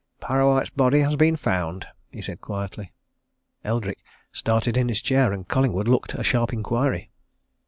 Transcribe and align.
"Parrawhite's 0.19 0.71
body 0.71 1.01
has 1.01 1.15
been 1.15 1.35
found," 1.35 1.85
he 2.11 2.23
said 2.23 2.41
quietly. 2.41 2.91
Eldrick 3.63 3.99
started 4.33 4.75
in 4.75 4.89
his 4.89 4.99
chair, 4.99 5.31
and 5.31 5.47
Collingwood 5.47 5.87
looked 5.87 6.15
a 6.15 6.23
sharp 6.23 6.51
inquiry. 6.53 7.11